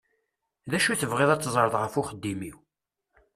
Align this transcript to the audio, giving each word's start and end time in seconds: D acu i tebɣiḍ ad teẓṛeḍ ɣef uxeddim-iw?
D 0.69 0.71
acu 0.77 0.89
i 0.91 0.95
tebɣiḍ 1.01 1.29
ad 1.31 1.41
teẓṛeḍ 1.41 1.75
ɣef 1.77 1.93
uxeddim-iw? 2.01 2.57